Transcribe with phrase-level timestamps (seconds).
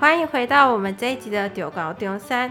[0.00, 2.50] 欢迎回到我们这一集的中猴中山。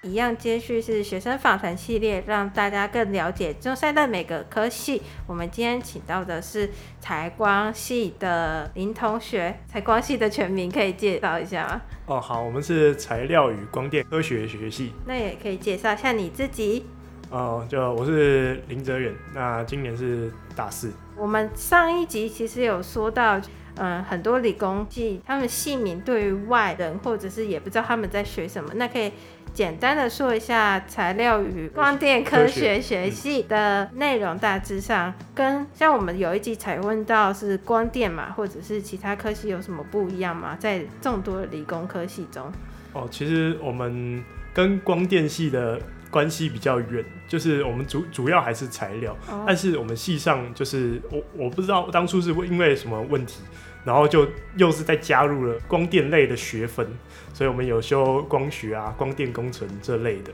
[0.00, 5.02] 一样接续是学生访谈系列，让大家更了解中山的每个科系。
[5.26, 11.82] 我们今天请到的是材光系的林同学，材光系的全名可以介绍一下吗？
[12.06, 14.94] 哦，好，我们是材料与光电科学学系。
[15.04, 16.86] 那也可以介绍一下你自己。
[17.30, 20.92] 哦，就我是林哲远，那今年是大四。
[21.16, 23.40] 我们上一集其实有说到。
[23.80, 29.12] 嗯，很多理工系，他们姓名对于外人或者是也不知道他们在学什么，那可以
[29.54, 40.56] 简单的说一下材料与光电科学学系的内容，大致上跟像我们有一集才问到是光电嘛，或者是其他科系有什么不一样吗？
[40.58, 42.50] 在众多的理工科系中，
[42.94, 45.80] 哦，其实我们跟光电系的
[46.10, 53.42] 关系比较远，就是我们主主要还是材料，哦、但是我们系上就是我我不知道当初是因为什么问题。
[53.84, 56.86] 然后就又是再加入了光电类的学分，
[57.32, 60.32] 所以我们有修光学啊、光电工程这类的。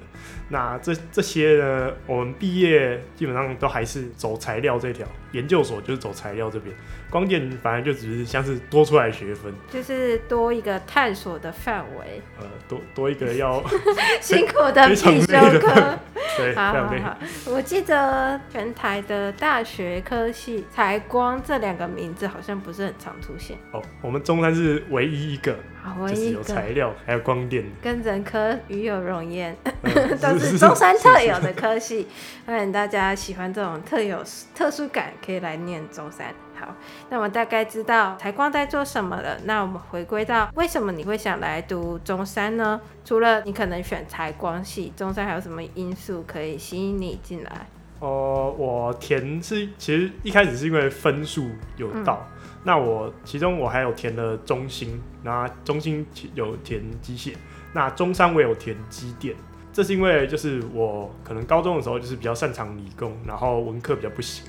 [0.48, 6.74] 那这这些呢，我们毕业基本上都还是走材料这条，研究所就是走材料这边。
[7.10, 12.20] 光电反正就只是像是多出来的学分，就是多一个探索的范围。
[12.40, 13.62] 呃，多多一个要
[14.20, 15.98] 辛苦的必修课。
[16.36, 17.16] 对，好好好。
[17.46, 23.56] 我记得全台的大学科系“财光”这两个名字好像不是很常出现。
[23.72, 25.56] 哦，我们中山是唯一一个，
[25.98, 32.06] 唯一就是有材料还有光电，跟人科与有容焉，嗯、 都是中山特有的科系。
[32.46, 34.22] 欢迎大家喜欢这种特有
[34.54, 36.34] 特殊感，可以来念中山。
[36.58, 36.74] 好，
[37.10, 39.36] 那我们大概知道财光在做什么了。
[39.44, 42.80] 那我们回归到为什么你会想来读中山呢？
[43.04, 47.66] 除了你可能选财光系，中山还有什么因素可以吸引你进来？
[48.00, 52.26] 哦、呃，我填是其实一开始是因为分数有到。
[52.32, 57.34] 嗯、那我其中我还有填了中心，那中心有填机械，
[57.72, 59.34] 那中山我有填机电。
[59.72, 64.44] 这是因为就是我可能高中的时候就是比较擅长理工，然后文科比较不行。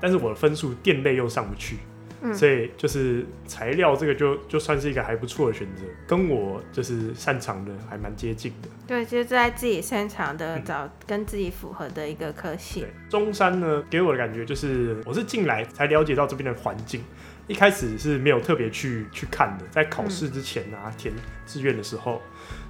[0.00, 1.76] 但是我的分数电类又上不去，
[2.22, 8.68] 嗯、所以就是材料这个就就算是一个还不错的选择，跟我就是擅长的还蛮接近的。
[8.86, 12.80] 对，就是在自己擅长的找跟自己符合的一个科系。
[12.80, 17.02] 对，中山呢给我的感觉就是，我是进来才了解到这边的环境，
[17.46, 21.14] 一开始是没有特别去去看的，在考试之前啊、嗯、填
[21.46, 22.20] 志愿的时候，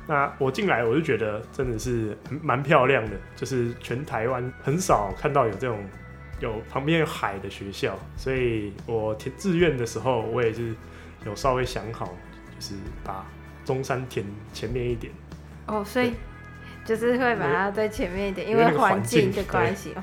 [0.06, 5.78] 那我进来我就觉得真的是蛮漂亮的，就是全台湾很少看到有这种。
[6.40, 10.74] 有旁边有海的学校，所以我填志愿的时候，我也是
[11.24, 12.06] 有稍微想好，
[12.58, 12.74] 就是
[13.04, 13.24] 把
[13.64, 15.12] 中山填前面一点。
[15.66, 16.14] 哦，所以
[16.84, 20.02] 就是会把它在前面一点，因为环境的关系哦。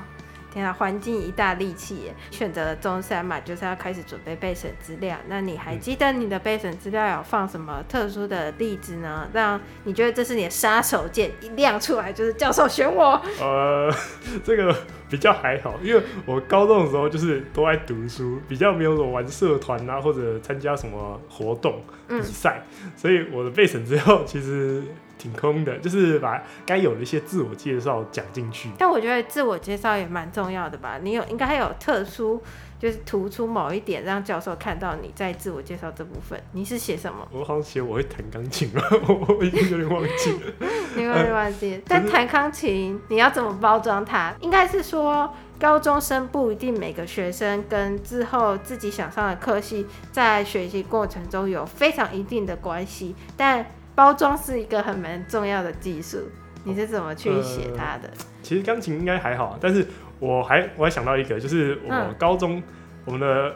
[0.50, 2.14] 天啊，环境一大利器耶！
[2.30, 5.14] 选择了中山嘛，就是要开始准备备审资料。
[5.28, 9.28] 那你还记得你的备审资料有放什么特殊的例子呢？
[9.34, 13.20] 让你觉得这是你的杀手锏，一亮出来就是教授选我。
[13.38, 13.94] 呃，
[14.42, 14.74] 这个
[15.08, 24.82] 比较还好，因为我高中的时候就是都爱读书，比较没有什么玩社团啊，或者参加什么活动比赛，嗯、所以我的备审之后其实。
[25.18, 28.68] 挺空的，就是把该有的一些自我介绍讲进去。
[28.78, 31.00] 但我觉得自我介绍也蛮重要的吧？
[31.02, 32.40] 你有应该还有特殊，
[32.78, 36.40] 就是突出某一点，让教授看到你在自我介绍这部分。
[36.52, 37.26] 你是写什么？
[37.32, 38.82] 我好像写我会弹钢琴了，
[39.28, 40.68] 我已经有点忘记了。
[40.96, 41.82] 你有点忘记？
[41.86, 44.34] 但弹钢琴你要怎么包装它？
[44.40, 53.66] 应该是说，高中生不一定每个学生跟之后自己想上的科系，在学习过程中有非常一定的关系，但。
[53.98, 56.18] 包装是一个很蛮重要的技术，
[56.62, 58.06] 你是怎么去写它的？
[58.06, 59.84] 呃、其实钢琴应该还好，但是
[60.18, 62.62] 我还我还想到一个，就是我高中、嗯、
[63.04, 63.54] 我们的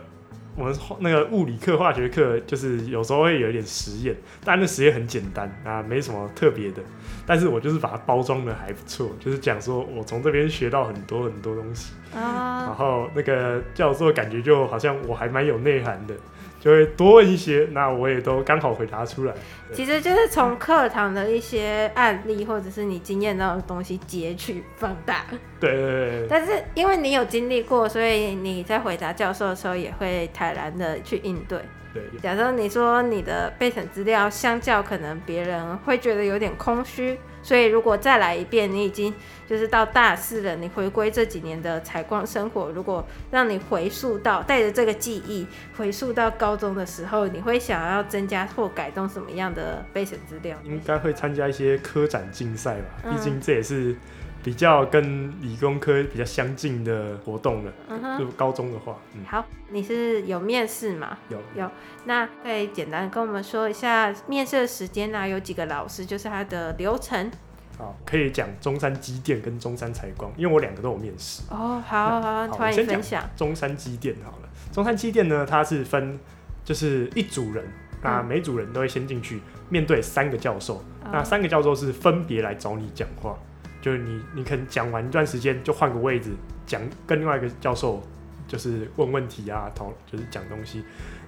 [0.54, 4.14] 我们那个物理课、化学课，就是有时候会有一点实验，
[4.44, 6.82] 但那实验很简单啊，没什么特别的。
[7.26, 16.14] 但是我就是把它包装的还不错，就是讲说我从这边学到很多很多东西，啊、然后那个教授感觉就好像我还蛮有内涵的。
[16.62, 19.34] 就会多问一些，那我也都刚好回答出来。
[19.72, 25.24] 其实就是从课堂的一些案例，或者是你经验到的东西截取放大。
[25.58, 26.26] 对对对。
[26.28, 31.58] 但是因为你有经历过，所以你在回答教授的时候也会坦然的去应对。
[31.92, 32.00] 对。
[32.22, 37.18] 假设你说你的备审资料相较可能别人会觉得有点空虚。
[37.42, 39.12] 所以，如果再来一遍，你已经
[39.48, 45.46] 就是到大四了，你回归这几年的采光生活，如果让你回溯到带着这个记忆
[45.76, 50.56] 回溯到高中的时候，你会想要增加或改动什么样的备审资料？
[50.64, 53.96] 应该会参加一些科展竞赛吧，毕竟这也是
[54.42, 57.72] 比较跟理工科比较相近的活动了。
[57.88, 61.16] 嗯哼，就高中的话，嗯，好，你是有面试吗？
[61.28, 61.70] 有有，
[62.04, 67.30] 那可以简单跟我们说一下面试的时间啊，有几个老师，就是他的流程。
[67.78, 71.42] 好，可以讲中山机电跟中山采光，因为我两个都有面试。
[71.50, 73.22] 哦，好好，欢迎分享。
[73.34, 76.18] 中山机电好了，中山机电呢，它是分
[76.64, 77.64] 就是一组人，
[78.02, 83.38] 那每组人都会先进去面对三个教授，嗯、那三个教授是分别来找你讲话，
[83.82, 86.30] 就是你你可能讲完一段时间就换个位置
[86.64, 88.02] 讲，跟另外一个教授
[88.48, 90.82] 就是问问题啊，讨就是讲东西。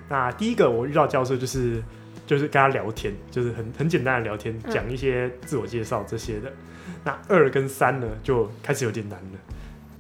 [0.09, 1.83] 那第一个我遇到教授就是。
[2.27, 6.49] 就是跟他聊天，就是很很简单的聊天，讲一些自我介绍这些的。
[6.49, 9.39] 嗯、那二跟三呢，就开始有点难了。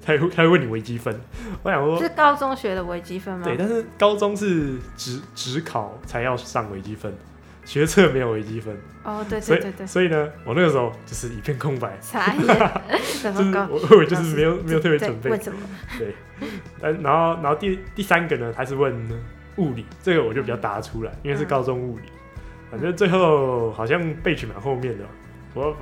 [0.02, 1.14] 他会他会问你微积分，
[1.62, 3.44] 我想说，是高中学的微积分吗？
[3.44, 7.12] 对，但是高中是只只考才要上微积分，
[7.64, 8.76] 学测没有微积分。
[9.02, 9.86] 哦，对对对对。
[9.86, 11.98] 所以呢，我那个时候就是一片空白。
[13.70, 15.30] 我我就是没有没有特别准备。
[15.30, 15.58] 为什么？
[15.98, 16.14] 对。
[16.80, 18.94] 但然后然后第第三个呢，还是问
[19.56, 22.04] 物理，这个我就比较答出来，因为是高中物理。
[22.70, 25.04] 反正最后好像被取蛮后面的，
[25.52, 25.76] 不过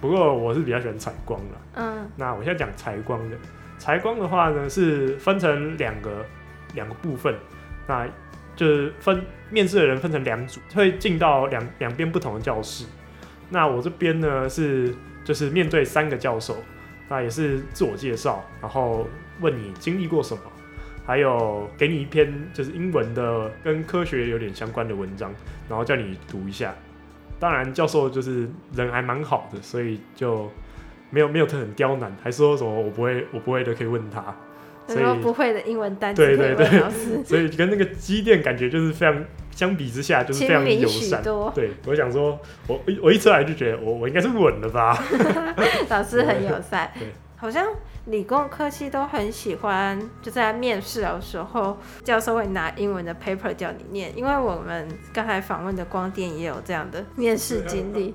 [0.00, 1.56] 不过我是比较喜欢采光的。
[1.74, 3.36] 嗯，那我现在讲采光的，
[3.78, 6.24] 采光的话呢是分成两个
[6.74, 7.34] 两个部分，
[7.88, 8.06] 那
[8.56, 12.86] 就是分面试的人分成两组，会进到两两边不同的教室。
[13.50, 14.92] 那我这边呢是
[15.22, 16.56] 就是面对三个教授，
[17.08, 19.06] 那也是自我介绍，然后
[19.40, 20.42] 问你经历过什么。
[21.06, 25.32] 还有给你一篇就是英文的跟科学有点相关的文章，
[25.68, 26.74] 然后叫你读一下。
[27.38, 30.50] 当然教授就是人还蛮好的，所以就
[31.10, 34.34] 没有没有特很刁难，还说什么我不会我不会的可以问他。
[34.86, 36.82] 所以不会的英文单词对对对，
[37.24, 41.22] 所以跟那个机电感觉就是非常相比之下就是非常友善。
[41.54, 44.96] 对，我想说我我一出来就觉得我我应该是稳了吧。
[45.90, 46.90] 老师很友善。
[46.98, 47.08] 对。
[47.38, 47.66] 好像
[48.06, 54.10] 理工科系都很喜欢，就在面试的时候，教授会拿英文的 paper 叫你念。
[54.16, 58.14] 因为我们刚才访问的光电也有这样的面试经历，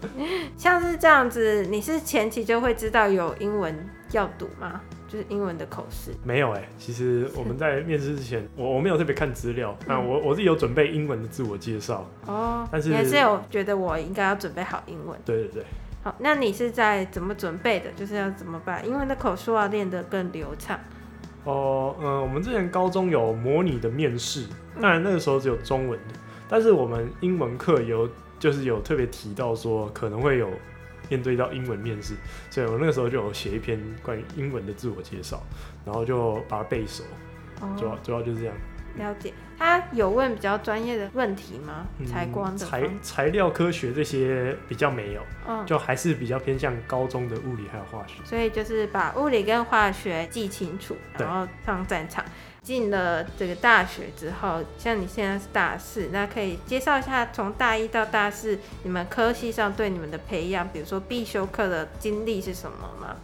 [0.57, 4.81] 像是这样子，你是前期就会知道有英文要读吗？
[5.11, 6.11] 就是英文的口试？
[6.23, 15.19] 没有哎、欸，其实我们在面试之前，我我没有特别看资料，那我我自己有准备英文的自我介绍哦，但是你还是有觉得我应该要准备好英文？
[15.25, 15.65] 对对对。
[16.01, 17.91] 好，那你是在怎么准备的？
[17.91, 18.87] 就是要怎么办？
[18.87, 20.79] 英文的口说要练得更流畅。
[21.43, 24.47] 哦，嗯、呃，我们之前高中有模拟的面试，
[24.79, 26.15] 当然那个时候只有中文的，
[26.47, 28.09] 但是我们英文课有
[28.39, 30.49] 就是有特别提到说可能会有
[31.11, 32.15] 面对到英文面试，
[32.49, 35.43] 所以我那个时候就有写一篇关于英文的自我介绍，
[35.85, 37.03] 然后就把它背熟，
[37.77, 38.55] 主要主要就是这样。
[38.97, 41.87] 了解，他有问比较专业的问题吗？
[42.05, 48.15] 采光的材材料科学这些比较没有，嗯，就还是比较偏向高中的物理还有化学。
[48.25, 52.23] 所以就是把物理跟化学记清楚，然后上战场。
[52.63, 63.15] 进了这个大学之后，像你现在是大四，那可以介绍一下从大一到大四你们科系上对你们的培养，比如说必修课的经历是什么吗？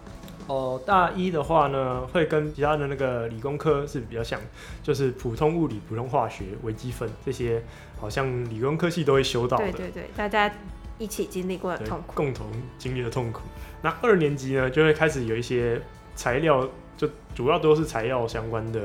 [0.48, 4.40] 哦，大一的话呢，会跟其他的那个理工科是比较像，
[4.82, 7.62] 就是普通物理、普通化学、微积分这些，
[8.00, 9.72] 好像理工科系都会修到的。
[9.72, 10.50] 对对对，大家
[10.98, 12.48] 一起经历过的痛苦，共同
[12.78, 13.42] 经历的痛苦。
[13.82, 15.82] 那二年级呢，就会开始有一些
[16.16, 18.82] 材料，就主要都是材料相关的，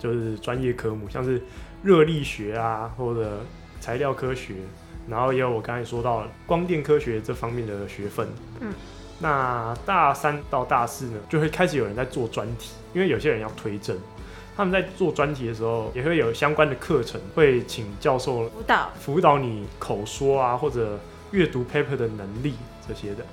[0.00, 1.40] 就是专业科目，像是
[1.82, 3.38] 热力学啊，或者
[3.80, 4.54] 材料科学，
[5.08, 8.26] 然后也有我刚才说到光电科学这方面的学分。
[8.60, 8.72] 嗯。
[9.20, 13.96] 那大三到大四呢，就会开始有人在做专题，因为有些人要推甄，
[14.56, 20.98] 他们在做专题的时候，也会有相关的课程，会请教授辅导辅导你口说啊，或者
[21.32, 22.54] 阅读 paper 的能力
[22.86, 23.24] 这些的。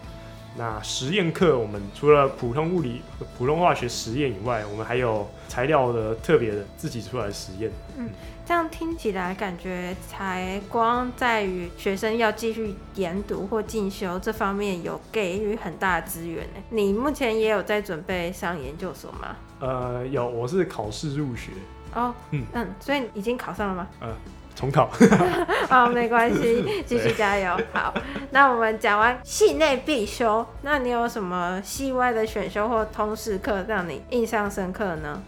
[0.57, 3.01] 那实验课，我们除了普通物理、
[3.37, 7.69] 普通化学实验以外，我们还有材料的特别的自己出来的实验。
[7.97, 8.09] 嗯，
[8.45, 16.47] 这样听起来感觉才光在于学生要继续研读或进修这方面有给予很大的资源。
[16.69, 19.35] 你目前也有在准备上研究所吗？
[19.59, 21.51] 呃，有，我是考试入学。
[21.93, 23.87] 哦，嗯嗯，所以已经考上了吗？
[23.99, 24.09] 呃。
[24.55, 24.89] 重考，
[25.69, 27.59] 哦，没关系， 继续加油。
[27.73, 27.93] 好，
[28.31, 35.21] 那我们讲完系内必修，那你有什么系外的选修或通识课让你印象深刻呢？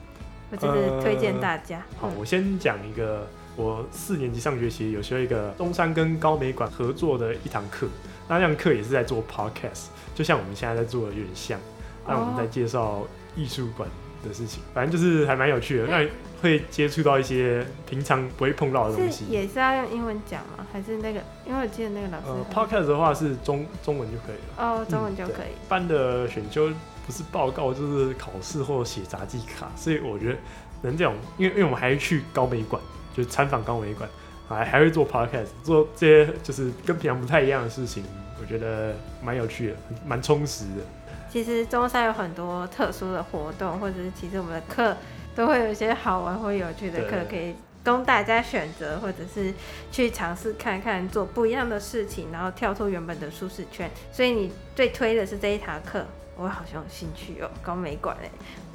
[0.50, 1.78] 我就是推荐大家。
[2.02, 7.88] 呃、好，我先讲一个，我四年级上学期有学一个中山跟高美馆合作的一堂课，
[8.28, 11.60] 那这堂课也是在做 podcast，就像我们现在在做的有点像，
[12.08, 13.90] 那我们在介绍艺术馆
[14.24, 15.88] 的事情，反正就是还蛮有趣的。
[15.88, 16.08] 那
[16.42, 20.66] 会接触到一些平常不会碰到的东西，也是要用英文讲吗？
[20.72, 21.20] 还是那个？
[21.48, 24.64] 因为我记得那个老师，呃，Podcast 的话是中中文就可以了。
[24.64, 25.58] 哦，中文就可以。
[25.68, 26.70] 班的选修
[27.08, 30.38] 不是报告就是考试或写杂技卡，所以我觉得
[30.84, 32.80] 能这种，因为因为我们还会去高美馆，
[33.16, 34.08] 就是参访高美馆，
[34.48, 38.04] 还还会做 podcast，做这些就是跟平常不太一样的事情，
[38.40, 38.94] 我觉得
[39.24, 40.84] 蛮有趣的，蛮充实的。
[41.30, 44.96] 其实中山有很多特殊的活动，或者是其实我们的课
[45.36, 49.54] 都会有一些好玩或有趣的课可以供大家选择，或者是
[49.92, 53.90] 去尝试看看做不一样的事情，然后跳出原本的舒适圈。
[54.12, 56.06] 所以你最推的是这一堂课。
[56.40, 58.16] 我好像有兴趣哦，高美馆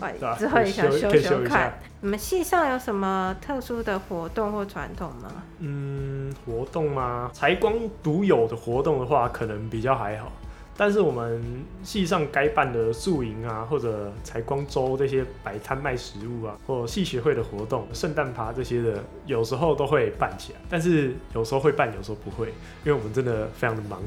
[0.00, 1.73] 哎，之后也想修修看。
[2.00, 5.30] 你们系上有什么特殊的活动或传统吗？
[5.61, 7.30] 嗯，活动吗？
[7.32, 10.32] 财光独有的活动的话，可能比较还好。
[10.76, 20.59] 但是我们系上该办的宿营啊，或者采光周这些摆摊卖食物啊，或系学会的活动、圣诞趴这些的，有时候都会办起来。
[20.69, 22.49] 但是有时候会办，有时候不会，
[22.85, 24.00] 因为我们真的非常的忙。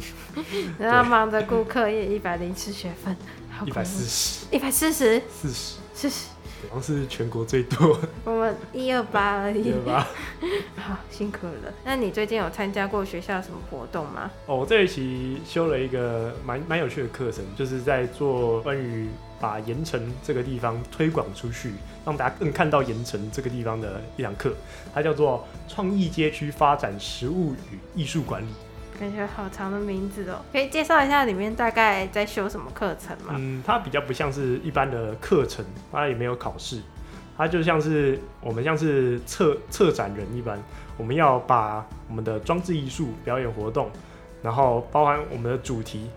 [0.79, 3.15] 然后忙着顾客也，一百零七学分，
[3.65, 6.34] 一百四十，一百四十，四十，四十。
[6.69, 9.63] 好像是全国最多， 我们一二八而已。
[9.63, 10.07] 一二八，
[10.81, 11.73] 好辛苦了。
[11.83, 14.31] 那你最近有参加过学校什么活动吗？
[14.45, 19.07] 哦，我这一期修了一个蛮蛮有趣的课程，就是在做关于
[19.39, 21.73] 把盐城这个地方推广出去，
[22.05, 24.55] 让大家更看到盐城这个地方的一堂课，
[24.93, 28.47] 它叫做创意街区发展实物与艺术管理。
[28.99, 33.35] 感觉好长的名字哦，可以介绍一下里面大概在修什么课程吗？
[33.37, 36.81] 嗯，它比较不像是一般的课程，它也没有考试，
[37.37, 40.57] 它就像是我们像是策策展人一般，
[40.97, 43.91] 我们要把我们的装置艺术表演活动，
[44.41, 46.09] 然后包含我们的主题，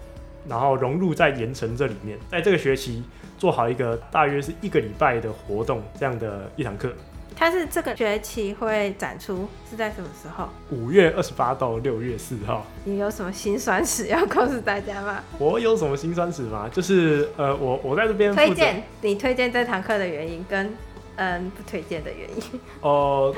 [0.48, 3.02] 然后融入在盐城这里面，在这个学期
[3.36, 6.92] 做好一个大约是一个礼拜的活动这样的一堂课。
[7.38, 10.48] 它是这个学期会展出，是在什么时候？
[10.70, 12.66] 五月二十八到六月四号。
[12.84, 15.22] 你有什么辛酸史要告诉大家吗？
[15.38, 16.68] 我有什么辛酸史吗？
[16.68, 20.74] 就是呃，我我在这边推荐你推荐这堂课的原因跟
[21.14, 22.60] 嗯不推荐的原因。
[22.82, 23.34] 哦、呃，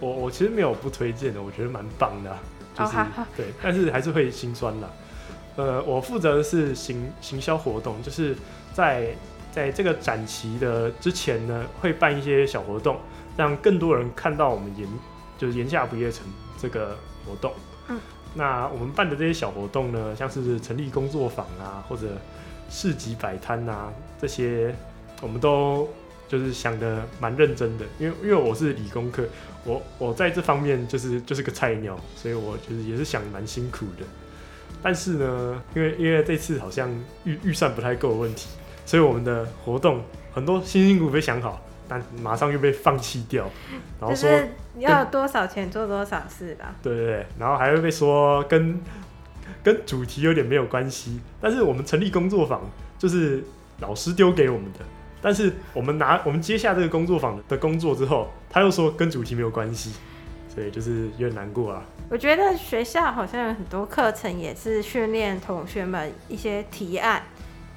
[0.00, 2.38] 我我其实没有不推荐的，我觉得蛮棒的、啊，
[2.76, 3.06] 就是、oh,
[3.36, 4.90] 对，但是还是会心酸的。
[5.54, 8.34] 呃，我负责的是行行销活动，就是
[8.72, 9.14] 在
[9.52, 12.98] 在这个展期的之前呢，会办一些小活动。
[13.36, 14.88] 让更多人看到我们炎，
[15.36, 16.26] 就是炎夏不夜城
[16.58, 17.52] 这个活动。
[17.88, 18.00] 嗯，
[18.34, 22.06] 那我们办的这些小活动呢，像是成立工作坊啊，或者
[22.70, 24.74] 市集摆摊啊，这些
[25.20, 25.88] 我们都
[26.28, 27.84] 就是想的蛮认真的。
[27.98, 29.24] 因为因为我是理工科，
[29.64, 34.06] 我我在这方面就是就是个菜鸟，所以我就是也是想蛮辛苦的。
[34.82, 36.90] 但是呢，因为因为这次好像
[37.24, 38.48] 预预算不太够的问题，
[38.86, 41.60] 所以我们的活动很多辛辛苦苦被想好。
[41.88, 43.48] 但马上又被放弃掉，
[44.00, 44.30] 然后说
[44.78, 46.74] 要多少钱做多少事吧。
[46.82, 48.80] 对对对，然后还会被说跟
[49.62, 51.20] 跟主题有点没有关系。
[51.40, 52.60] 但是我们成立工作坊，
[52.98, 53.42] 就是
[53.80, 54.80] 老师丢给我们的。
[55.22, 59.92] 但是我们拿我们接下这个工作坊的工作之后，他又说跟主题没有关系，
[60.54, 61.82] 所以就是有点难过啊。
[62.10, 67.22] 我觉得学校好像有很多课程也是训练同学们一些提案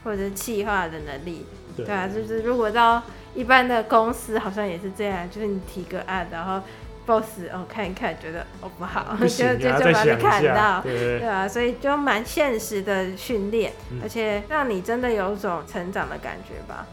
[0.03, 1.45] 或者是企划的能力。
[1.77, 3.01] 对，对啊，就是如果到
[3.37, 6.59] 一般的公司好像也是这样，就是你提个案，然后
[7.05, 16.85] boss 哦看一看，觉得哦不好，不啊、 就就就把你砍到，对，啊，所以就蛮现实的训练，嗯，而且让你真的有种成长的感觉吧。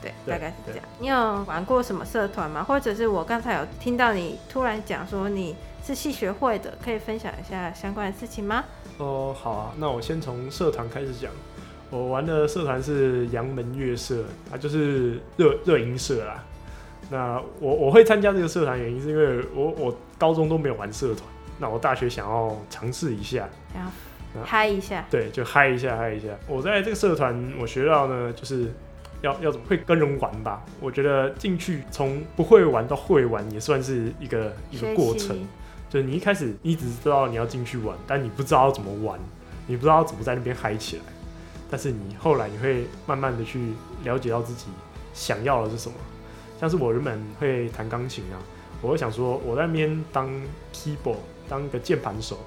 [0.00, 0.84] 对，对大概是这样。
[1.00, 2.62] 你有玩过什么社团吗？
[2.62, 8.64] 或者是我刚才有听到你突然讲说你是系学会的，可以分享一下相关的事情吗？
[8.98, 11.32] 哦，好啊，那我先从社团开始讲。
[11.90, 16.44] 我玩的社团是阳门乐社，它就是热热音社啦。
[17.10, 21.22] 那我我会参加这个社团原因是因为我我高中都没有玩社团，
[21.58, 23.90] 那我大学想要尝试一下，然后
[24.44, 26.28] 嗨一下，对，就嗨一下嗨一下。
[26.46, 28.70] 我在这个社团我学到呢，就是
[29.22, 30.62] 要要怎么会跟人玩吧。
[30.80, 35.34] 我觉得进去从不会玩到会玩也算是一个一个过程，
[35.88, 39.18] 就是你一开始你只知道你要进去玩，但你不知道怎么玩，
[39.66, 41.02] 你不知道怎么在那边嗨起来。
[41.70, 43.72] 但是你后来你会慢慢的去
[44.04, 44.66] 了解到自己
[45.12, 45.94] 想要的是什么，
[46.58, 48.36] 像是我原本会弹钢琴啊，
[48.80, 50.30] 我会想说我在那边当
[50.72, 52.38] keyboard 当一个键盘手，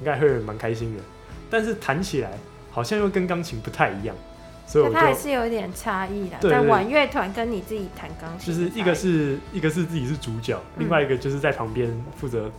[0.00, 1.02] 应该会蛮开心的。
[1.50, 2.38] 但是弹起来
[2.70, 4.14] 好像又跟钢琴不太一样，
[4.66, 6.36] 所以我它还是有一点差异的。
[6.48, 12.50] 在玩乐团跟你自己弹钢琴，就是一个是一个是自己是主角，嗯、另外一个就是在旁边负责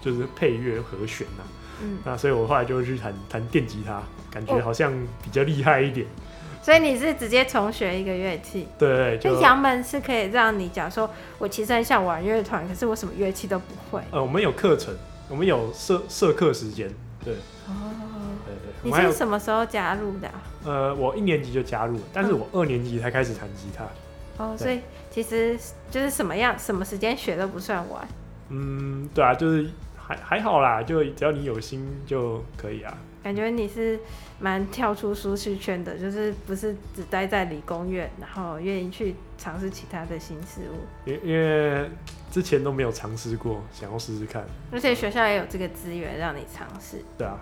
[0.00, 1.63] 就是配乐和弦呐、啊。
[1.82, 6.06] 嗯，那所以我后来就会去弹弹电吉他，感觉好像比较厉害一点。
[6.62, 8.66] 所以你是直接重学一个乐器？
[8.78, 14.02] 对，就阳门是可以让你讲说，我其实很想玩乐团，可是我什么乐器都不会。
[14.10, 14.94] 呃，我们有课程，
[15.28, 16.88] 我们有社社课时间，
[17.24, 17.34] 对。
[17.66, 18.02] 哦。
[18.46, 18.54] 对
[18.90, 20.34] 对，你是什么时候加入的、啊？
[20.64, 23.84] 呃，我一年级就加入了，但是我二年级才开始弹吉他。
[24.38, 25.58] 嗯、哦，所以其实
[25.90, 28.06] 就是什么样、什么时间学都不算晚。
[28.50, 29.70] 嗯，对啊，就是
[30.16, 32.96] 还还好啦，就只要你有心就可以啊。
[33.22, 33.98] 感觉你是
[34.38, 41.08] 蛮跳出舒适圈的，就是不是只待在理工院，然后愿意去尝试其他的新事物。
[41.08, 41.88] 因因为
[42.30, 44.44] 之前都没有尝试过，想要试试看。
[44.70, 47.02] 而且学校也有这个资源让你尝试。
[47.16, 47.40] 对啊，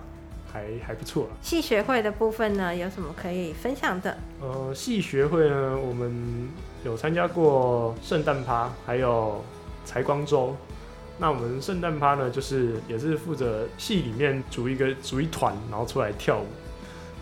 [0.52, 1.29] 还还不错。
[1.41, 4.17] 系学会的部分呢，有什么可以分享的？
[4.41, 6.49] 呃，系学会呢，我们
[6.85, 9.45] 有参加过圣诞趴，还有
[9.85, 10.55] 财光周。
[11.23, 16.47] 那我们圣诞趴呢，就是也是负责戏里面组一个组一团，然后出来跳舞，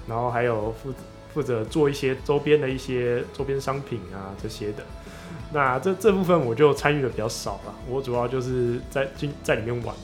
[0.09, 0.91] 然后还有负
[1.35, 4.83] 负责做一些周边的一些周边商品啊这些的。
[5.53, 9.95] 那这这部分我就参与的比较少了，我主要就是在进在里面玩。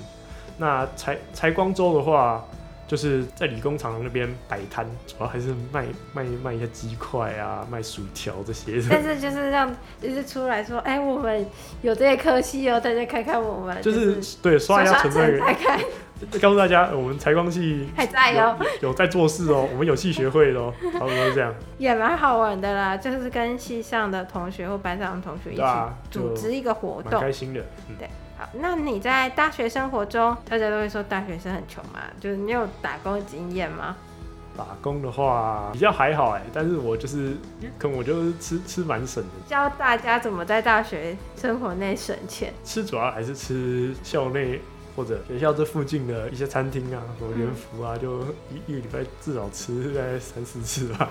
[0.58, 2.44] 那财财光周的话。
[2.86, 8.80] 就是在理工厂那边摆摊，主要还是卖卖卖一些鸡块啊，卖薯条这些。
[8.88, 11.44] 但是就是让就是出来说，哎、欸，我们
[11.82, 13.82] 有这些科系哦，大家看看我们。
[13.82, 15.80] 就是、就是、对刷一下存在感，
[16.40, 21.52] 告诉大家我们财光系还在哦，有在做事哦，我们有系学会哦， 差不多是这样。
[21.78, 25.62] 也蛮好玩的啦，就是跟系上的同学或班上的同学一起
[26.10, 27.60] 组织一个活动，蛮开心的。
[27.88, 28.08] 嗯、对。
[28.38, 32.00] 好，那你在大学生活中，大家都会说大学生很穷嘛？
[32.20, 33.96] 就是你有打工经验吗？
[34.56, 37.36] 打工的话比较还好哎，但是我就是，
[37.78, 39.30] 可能我就是吃吃蛮省的。
[39.46, 42.52] 教大家怎么在大学生活内省钱。
[42.64, 44.60] 吃主要还是吃校内
[44.94, 51.10] 或者学校这附近的一些餐厅啊，什么元福啊，嗯、就一一个礼拜至少吃大概三四次吧。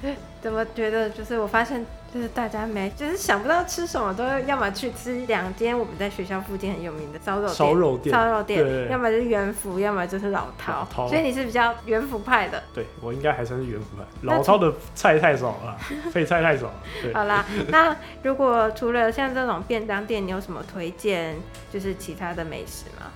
[0.00, 10.86] 对，怎么觉得就是我发现就是大家没就是想不到吃什么，都要么去吃两间我们在学校附近很有名的烧肉烧肉店，烧肉店，要么就是元福，要么就是老饕。
[11.08, 12.62] 所以你是比较元福派的。
[12.74, 14.04] 对，我应该还算是元福派。
[14.22, 15.78] 老饕的菜太少了，
[16.12, 16.74] 配菜太少了。
[17.02, 17.12] 对。
[17.14, 21.36] 好啦，那如果除了像这种便当店，你有什么推荐？
[21.72, 23.10] 就是其他的美食吗？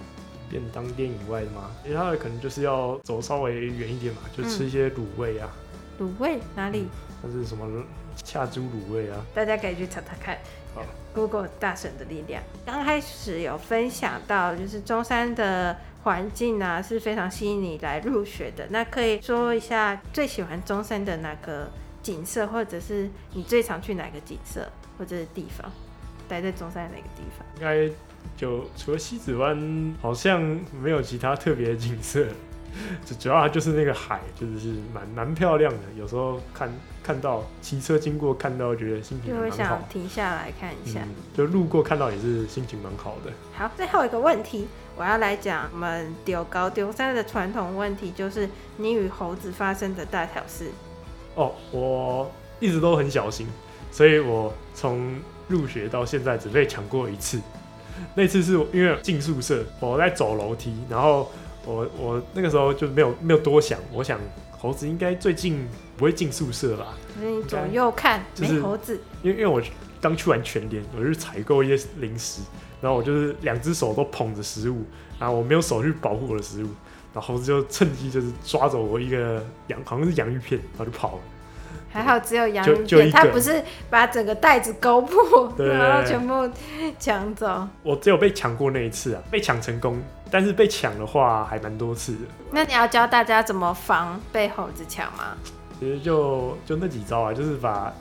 [0.51, 1.71] 便当店以外的吗？
[1.85, 5.49] 其他的可能就是要走稍微远一点嘛，就吃一些卤味啊。
[5.99, 6.89] 卤味哪里？
[7.23, 7.85] 那、嗯、是什么？
[8.25, 9.25] 恰猪卤味啊！
[9.33, 10.37] 大家可以去查查看。
[10.75, 10.85] 好
[11.15, 12.43] ，Google 大神的力量。
[12.67, 18.67] 刚开始有分享到，就是中山的环境啊是非常吸引你来入学的。
[18.71, 21.71] 那可以说一下最喜欢中山的哪个
[22.03, 25.71] 景色，或者是你最常去哪个景色或者是地方？
[26.29, 27.47] 待在中山的哪个地方？
[27.55, 27.95] 应该
[28.37, 30.43] 就除了西子湾，好像
[30.83, 32.27] 没有其他特别的景色。
[33.07, 35.79] 主主要就是那个海，就是蛮蛮漂亮的。
[35.97, 36.71] 有时候看
[37.03, 41.01] 看到骑车经过，看到觉得心情蛮好，就会想停下来看一下。
[41.03, 43.33] 嗯，就路过看到也是心情蛮好的。
[43.55, 50.71] 好，最后一个问题，我要来讲我们丢高丢山的传统问题，就是你与猴子发生的大小事。
[51.35, 53.47] 哦，我一直都很小心，
[53.91, 57.41] 所以我从入学到现在只被抢过一次。
[58.15, 61.31] 那次是因为进宿舍，我在走楼梯，然后。
[61.69, 64.19] 我我那个时候就没有没有多想，我想
[64.51, 66.95] 猴子应该最近不会进宿舍吧？
[67.21, 68.99] 所以你左右看，就是、没猴子。
[69.23, 69.63] 因为因为我
[70.01, 72.41] 刚去完全联，我去采购一些零食，
[72.81, 74.85] 然后我就是两只手都捧着食物，
[75.19, 76.69] 然后我没有手去保护我的食物，
[77.13, 81.21] 然后猴子就趁机就是抓走我一个洋好像是洋芋片，然后就跑了。
[81.91, 86.49] 还好只有洋芋片，他不是把整个袋子勾破，对然后全部
[86.99, 87.67] 抢走。
[87.83, 92.19] 我只有被抢过那一次啊，被抢成功，但是被抢的话还蛮多次的。
[92.51, 95.37] 那你要教大家怎么防被猴子抢吗？
[95.81, 97.93] 其实就就那几招啊，就是把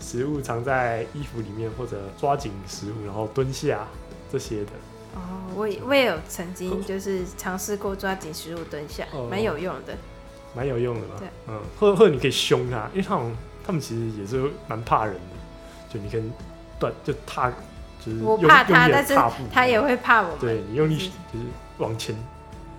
[0.00, 3.86] 食物藏在衣服里面，或者抓紧食物，然后蹲下
[4.32, 4.72] 这些的。
[5.14, 5.20] 哦，
[5.54, 9.94] 我也我也有曾经就是尝试过抓紧食物蹲下，蛮、哦、有用的。
[10.56, 11.28] 蛮有用的嘛，对。
[11.48, 16.22] 嗯，或者或者你可以凶他，因为他们他们其实也是蛮怕人的，就你可以
[16.80, 17.52] 断就踏，
[18.04, 19.14] 就是我怕他，但是
[19.52, 21.44] 他也会怕我们，对你用力就是
[21.78, 22.16] 往前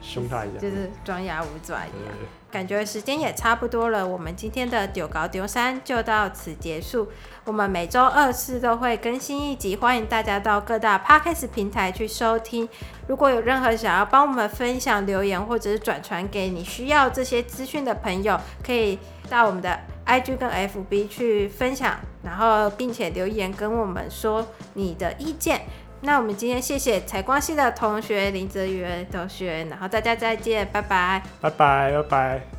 [0.07, 2.15] 凶他一下，就是装牙舞爪一样。
[2.49, 7.09] 感觉时间也差不多了，我们今天的丢高丢三就到此结束。
[7.43, 12.67] 我们每周二次都会更新一集，欢迎大家到各大 Podcast 平台去收听。
[13.07, 18.97] 如果有任何想要帮我们分享留言，或者是转传给你需要这些资讯的朋友，可以
[19.29, 25.63] 到我们的 IG 跟 FB 去分享，然后并且留言跟我们说你的意见。
[26.07, 32.56] 那我们今天谢谢采光系的同学林泽源同学，然后大家再见，拜拜，拜拜，拜拜。